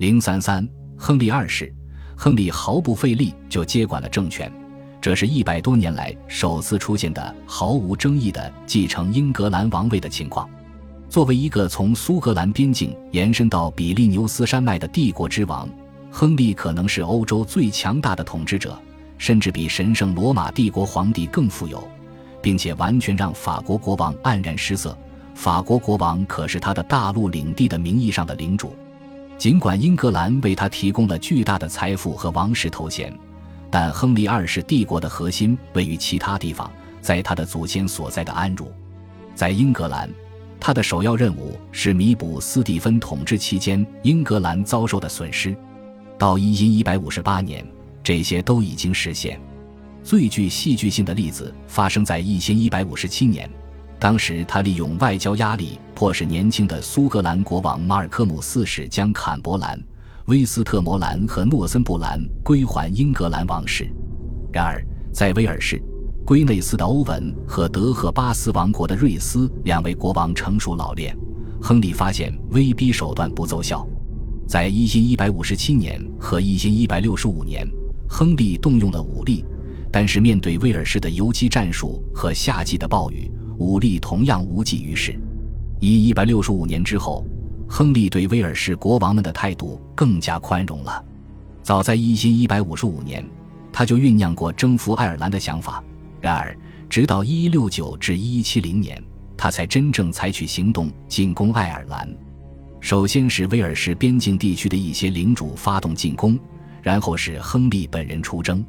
[0.00, 1.70] 零三三，亨利二世，
[2.16, 4.50] 亨利毫不费力就接管了政权，
[4.98, 10.48] 这是一百多年来首次出现的毫无争议的继承英格兰王位的情况。
[11.10, 15.68] 作为一个从苏格兰边境延伸到比利牛斯山脉的帝国之王，
[16.10, 18.80] 亨利可能是欧洲最强大的统治者，
[19.18, 21.86] 甚至比神圣罗马帝国皇帝更富有。
[22.40, 24.96] 并且完全让法国国王黯然失色。
[25.34, 28.74] 法国国王可是他的大陆领地的名义上的领主。
[29.40, 33.10] 尽管英格兰为他提供了巨大的财富和王室头衔，
[33.70, 38.70] 但亨利二世帝国的核心位于其他地方，在他的祖先所在的安茹。
[39.34, 40.10] 在英格兰，
[40.60, 45.56] 他的首要任务是弥补斯蒂芬统治期间英格兰遭受的损失。
[46.18, 47.66] 到一一一百五十八年，
[48.04, 49.40] 这些都已经实现。
[50.04, 53.48] 最具戏剧性的例子发生在一千一百五十七年，
[54.00, 59.78] 当时他利用外交压力，迫使年轻的苏格兰国王马尔科姆四世将坎伯兰、
[60.24, 63.92] 威斯特摩兰和诺森布兰归还英格兰王室。
[64.50, 65.80] 然而，在威尔士、
[66.24, 71.14] 圭内斯的欧文和德赫巴斯王国的瑞斯两位国王成熟老练，
[71.60, 73.86] 亨利发现威逼手段不奏效。
[74.48, 77.68] 在一千一百五十七年和一千一百六十五年，
[78.08, 79.44] 亨利动用了武力。
[79.92, 85.14] 但是，面对威尔士的游击战术和夏季的暴雨，武力同样无济于事。
[85.80, 87.22] 一一百六十五年之后，
[87.68, 91.04] 亨利对威尔士国王们的态度更加宽容了。
[91.62, 93.22] 早在一千一百五十五年，
[93.70, 95.84] 他就酝酿过征服爱尔兰的想法。
[96.22, 96.56] 然而，
[96.88, 99.00] 直到一一六九至一一七零年，
[99.36, 102.08] 他才真正采取行动进攻爱尔兰。
[102.80, 106.38] 首先是威尔士边境地区的一些领主发动进攻，
[106.80, 108.64] 然后是亨利本人出征。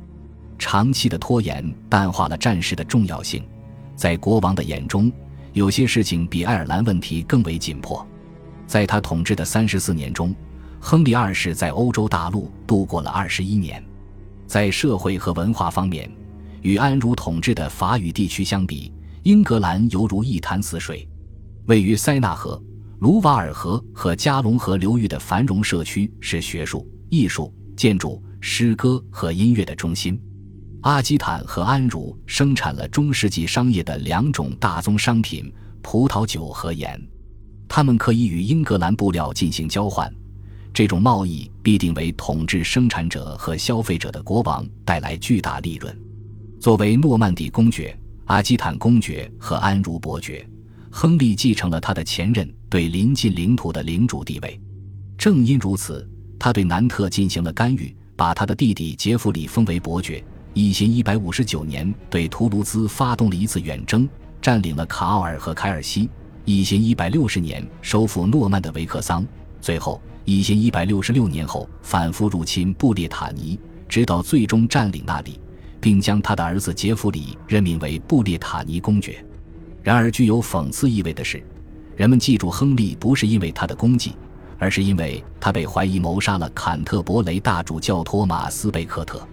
[0.59, 3.41] 长期的拖延淡化了战事的重要性，
[3.95, 5.11] 在国王的眼中，
[5.53, 8.05] 有些事情比爱尔兰问题更为紧迫。
[8.65, 10.33] 在他统治的三十四年中，
[10.79, 13.83] 亨利二世在欧洲大陆度过了二十一年。
[14.47, 16.09] 在社会和文化方面，
[16.61, 21.07] 与安茹统治的法语地区相比，英格兰犹如一潭死水。
[21.67, 22.61] 位于塞纳河、
[22.99, 30.19] 卢瓦尔河和加龙河流域的繁荣社区是学术、艺术、建筑、诗歌和音乐的中心。
[30.81, 35.53] 阿基坦和安茹生产了中世纪商业的两种大宗商品：
[35.83, 36.99] 葡萄酒和盐。
[37.67, 40.11] 他们可以与英格兰布料进行交换，
[40.73, 45.95] 这种贸易必定为统治生产者和消费者的国王带来巨大利润。
[46.59, 50.43] 作为诺曼底公爵、阿基坦公爵和安茹伯爵，
[50.89, 54.59] 亨利继承了他的前任对邻近领土的领主地位。
[55.15, 56.09] 正因如此，
[56.39, 60.23] 他对南特进行了干预，把他的弟弟杰弗里封为伯爵。
[60.53, 64.07] 一千一百五十九年，对图卢兹发动了一次远征，
[64.41, 66.09] 占领了卡奥尔和凯尔西。
[66.43, 69.25] 一千一百六十年，收复诺曼的维克桑。
[69.61, 73.57] 最后，一千一百六十六年后，反复入侵布列塔尼，
[73.87, 75.39] 直到最终占领那里，
[75.79, 79.23] 并将他的儿子杰弗里任命为布列塔尼公爵。
[79.81, 81.41] 然而，具有讽刺意味的是，
[81.95, 84.13] 人们记住亨利不是因为他的功绩，
[84.57, 89.25] 而是因为他被怀疑谋杀了坎特伯雷大主教托马斯·贝克特。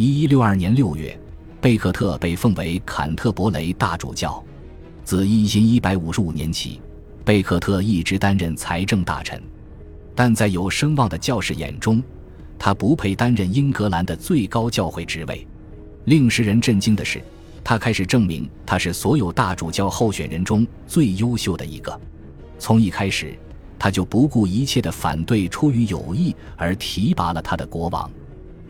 [0.00, 1.14] 一一六二年六月，
[1.60, 4.42] 贝克特被奉为坎特伯雷大主教。
[5.04, 6.80] 自一千一百五十五年起，
[7.22, 9.38] 贝克特一直担任财政大臣，
[10.14, 12.02] 但在有声望的教士眼中，
[12.58, 15.46] 他不配担任英格兰的最高教会职位。
[16.06, 17.22] 令使人震惊的是，
[17.62, 22.00] 他开始证明他是所有大主教候选人中最优秀的一个。
[22.58, 23.38] 从一开始，
[23.78, 28.10] 他就不顾一切的反对出于友谊而提拔了他的国王。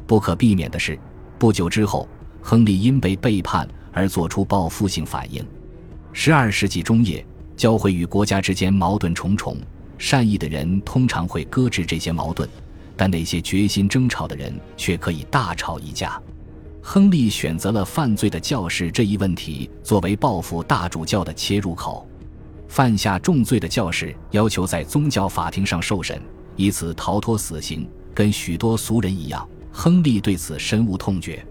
[0.08, 0.98] 不可避免的是。
[1.40, 2.06] 不久之后，
[2.42, 5.42] 亨利因被背叛而做出报复性反应。
[6.12, 7.24] 十二世纪中叶，
[7.56, 9.56] 教会与国家之间矛盾重重，
[9.96, 12.46] 善意的人通常会搁置这些矛盾，
[12.94, 16.20] 但那些决心争吵的人却可以大吵一架。
[16.82, 22.06] 亨利选择了犯罪的教士这一问题作为报复大主教的切入口。
[22.68, 26.20] 犯下重罪的教士要求在宗教法庭上受审，
[26.54, 29.48] 以此逃脱死刑，跟许多俗人一样。
[29.72, 31.44] 亨利对此深恶痛绝。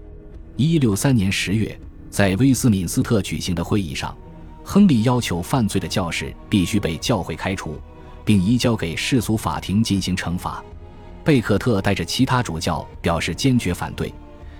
[0.56, 1.78] 一六三年十月，
[2.10, 4.16] 在威斯敏斯特举行的会议上，
[4.62, 7.80] 亨利要求犯罪的教士必须被教会开除，
[8.24, 10.62] 并移交给世俗法庭进行惩罚。
[11.24, 14.12] 贝克特带着其他主教表示坚决反对，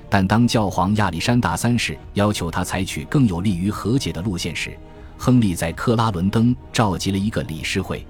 [0.09, 4.77] 但当教皇亚历山大三世要求他采取更有利于和解的路线时，
[5.19, 8.07] 亨利在克拉伦登召集了一个理事会。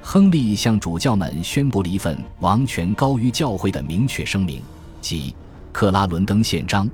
[0.00, 4.62] 亨利向主教们宣布了一份王权高于教会的明确声明。
[5.04, 5.30] 即
[5.70, 6.88] 《克拉伦登宪章》，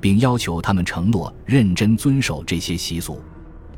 [0.00, 3.22] 并要求他们承诺认真遵守这些习俗。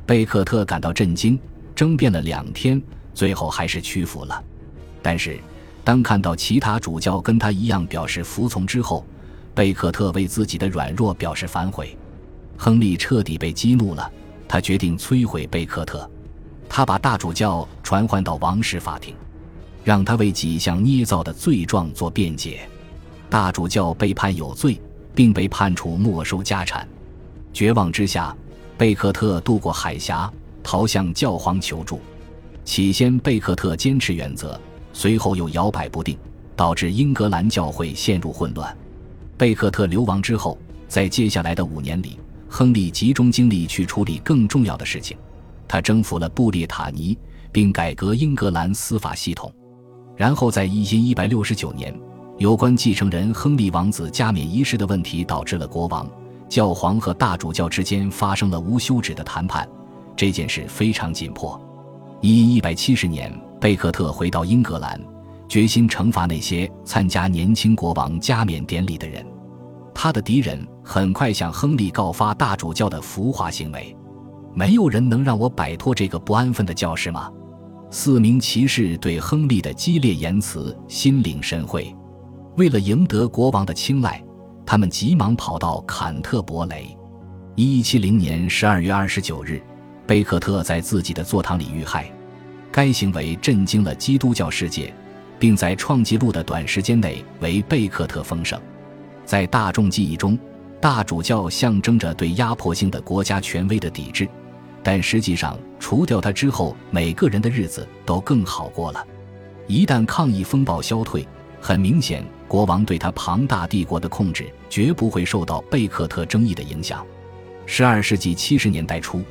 [0.06, 1.38] 贝克特感到震惊，
[1.74, 2.82] 争辩了两天，
[3.12, 4.42] 最后还是屈服了。
[5.02, 5.38] 但是，
[5.84, 9.04] 当看到其他主教跟他一样表示服从之后，
[9.54, 11.94] 贝克特为自己的软弱表示反悔。
[12.56, 14.10] 亨利彻底被激怒了，
[14.48, 16.10] 他决定摧毁贝克特。
[16.70, 19.14] 他把大主教传唤到王室法庭，
[19.84, 22.66] 让他为几项捏造的罪状做辩解。
[23.28, 24.80] 大主教被判有罪，
[25.14, 26.88] 并被判处没收家产。
[27.52, 28.36] 绝望之下，
[28.76, 30.32] 贝克特渡过海峡，
[30.62, 32.00] 逃向教皇求助。
[32.64, 34.60] 起先，贝克特坚持原则。
[34.92, 36.16] 随后又摇摆不定，
[36.54, 38.76] 导致英格兰教会陷入混乱。
[39.36, 40.56] 贝克特流亡之后，
[40.86, 42.18] 在接下来的五年里，
[42.48, 45.16] 亨利集中精力去处理更重要的事情。
[45.66, 47.18] 他征服了布列塔尼，
[47.50, 49.52] 并改革英格兰司法系统。
[50.16, 51.92] 然后，在一千一百六十九年，
[52.38, 56.08] 有关继承人亨利王子加冕仪式的问题导致了国王、
[56.48, 59.68] 教皇和大主教之间发生了无休止的谈判。
[60.16, 61.60] 这件事非常紧迫。
[62.20, 63.32] 一一百七十年。
[63.60, 65.00] 贝克特回到英格兰，
[65.48, 69.24] 决心惩罚那些参加年轻国王加冕典礼的人。
[69.94, 73.96] 他的敌人很快向亨利告发大主教的腐化行为。
[74.52, 77.30] 没有人能让我摆脱这个不安分的教士吗？
[77.90, 81.96] 四名骑士对亨利的激烈言辞心领神会。
[82.56, 84.22] 为了赢得国王的青睐，
[84.64, 86.96] 他们急忙跑到坎特伯雷。
[87.56, 89.60] 一一七零年十二月二十九日，
[90.06, 92.10] 贝克特在自己的座堂里遇害。
[92.70, 94.92] 该行为震惊了基督教世界，
[95.38, 98.60] 并在创纪录的短时间内为贝克特丰盛。
[99.24, 100.38] 在大众记忆中，
[100.80, 104.28] 大主教象征着对压迫性的国家权威的抵制，
[104.82, 109.04] 但实际上，除掉他之后，每个人的日子都更好过了。
[109.66, 111.26] 一旦抗议风暴消退，
[111.66, 117.02] 很明显，国王对他庞大帝国的控制绝不会受到贝克特争议的影响。
[117.64, 119.22] 十二世纪七十年代初，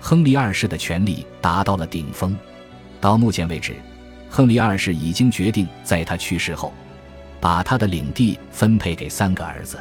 [0.00, 2.34] 亨利二世的权力达到了顶峰。
[2.98, 3.76] 到目前为止，
[4.30, 6.72] 亨利二世已经决定在他去世后，
[7.42, 9.78] 把他的领地分配给三个儿子。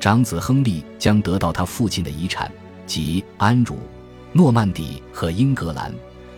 [0.00, 2.50] 长子亨利将得到他父亲的遗产，
[2.86, 3.78] 即安茹、
[4.32, 5.92] 诺曼底和英格兰；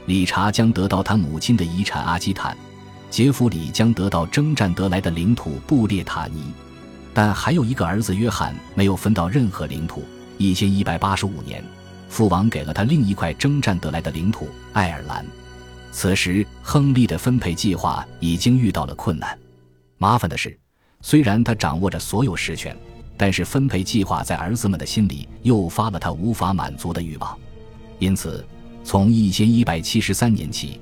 [0.07, 2.57] 理查将得到他母亲的遗产阿基坦；
[3.11, 6.53] 杰弗里将得到征战得来的领土布列塔尼。
[7.15, 10.05] 但还有一个儿子约翰没有分到任何领土。
[10.39, 11.65] 一千一百八十五年，
[12.11, 15.25] 父王给了他另一块征战得来的领土爱尔兰。
[15.91, 19.39] 此时，亨利的分配计划已经遇到了困难。
[19.97, 20.55] 麻烦的是，
[21.01, 22.77] 虽然他掌握着所有实权，
[23.17, 27.39] 但是分配计划在儿子们的心里诱发了他无法满足的欲望。
[27.99, 28.47] 因此，
[28.85, 30.79] 从一千一百七十三年起，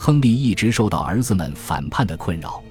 [0.00, 2.62] 亨利一直受到儿子们反叛的困扰。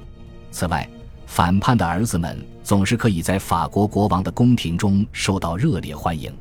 [0.50, 0.90] 此外，
[1.26, 6.34] 反叛的儿子们总是可以在法国国王的宫廷中受到热烈欢迎。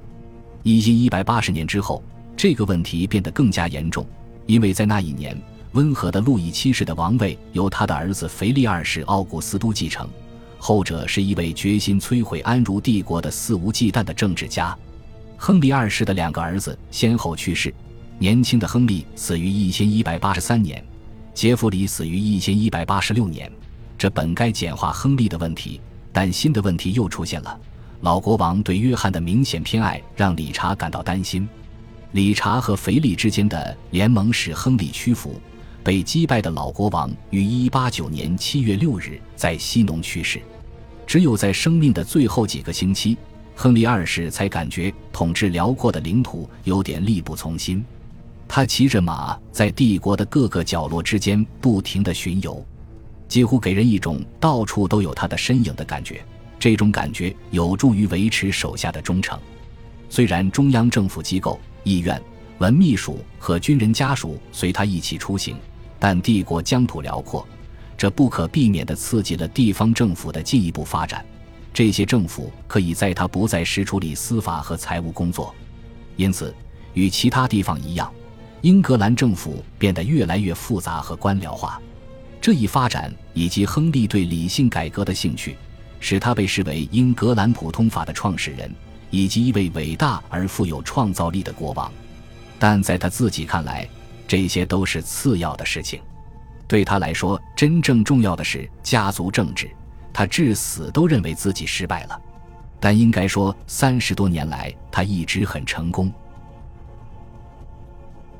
[0.62, 2.00] 一千一百八十年之后，
[2.36, 4.06] 这个问题变得更加严重。
[4.46, 5.36] 因为在那一年，
[5.72, 10.08] 温和的路易七世的王位由他的儿子腓力二世奥古斯都继承，
[10.56, 14.74] 后者是一位决心摧毁安茹帝国的肆无忌惮的政治家。
[15.36, 17.74] 亨利二世的两个儿子先后去世，
[18.18, 20.82] 年轻的亨利死于一千一百八十三年，
[21.34, 23.50] 杰弗里死于一千一百八十六年。
[23.98, 25.78] 这本该简化亨利的问题，
[26.14, 27.60] 但新的问题又出现了。
[28.00, 31.46] 老国王对约翰的明显偏爱让理查感到担心。
[32.12, 35.38] 理查和腓力之间的联盟使亨利屈服，
[35.84, 40.40] 被击败的老国王于189年7月6日在西农去世。
[41.06, 43.14] 只有在生命的最后几个星期，
[43.54, 47.84] 亨利二世才感觉统治辽阔的领土有点力不从心。
[48.48, 52.64] 他骑着马在帝国的各个角落之间不停地巡游，
[53.28, 56.24] 几乎给人一种到处都有他的身影的感觉。
[56.58, 59.38] 这种感觉有助于维持手下的忠诚。
[60.08, 61.60] 虽然中央政府机构。
[61.86, 62.20] 议院、
[62.58, 65.56] 文秘书和军人家属随他一起出行，
[66.00, 67.46] 但帝国疆土辽阔，
[67.96, 71.24] 这不可避免地刺激了地方政府的进一步发展。
[71.72, 75.54] 这些政府可以在他不在时处理司法和财务工作，
[76.16, 76.52] 因此
[76.94, 78.12] 与其他地方一样，
[78.62, 81.80] 英格兰政府变得越来越复杂和官僚化。
[82.40, 85.56] 这一发展以及亨利对理性改革的兴趣，
[86.00, 88.70] 使他被视为英格兰普通法的创始人。
[89.08, 91.90] 以及一位伟大而富有创造力的国王，
[92.58, 93.88] 但在他自己看来，
[94.26, 96.00] 这些都是次要的事情。
[96.66, 99.70] 对他来说，真正重要的是家族政治。
[100.12, 102.20] 他至死都认为自己失败了，
[102.80, 106.12] 但应该说，三十多年来他一直很成功。